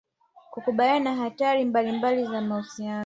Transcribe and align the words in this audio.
Kukabiliana 0.51 0.99
na 1.09 1.15
hatari 1.15 1.65
mbalimbali 1.65 2.27
na 2.27 2.41
mahusiano 2.41 2.99